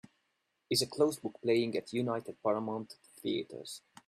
[0.67, 3.83] Is A Closed Book playing at United Paramount Theatres